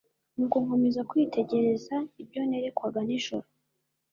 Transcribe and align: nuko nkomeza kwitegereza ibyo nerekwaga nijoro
nuko 0.35 0.55
nkomeza 0.63 1.01
kwitegereza 1.09 1.95
ibyo 2.21 2.41
nerekwaga 2.49 2.99
nijoro 3.07 3.47